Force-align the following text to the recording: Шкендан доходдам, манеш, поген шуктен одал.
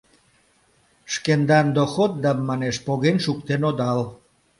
Шкендан 1.13 1.67
доходдам, 1.77 2.37
манеш, 2.49 2.75
поген 2.85 3.17
шуктен 3.25 3.61
одал. 3.69 3.99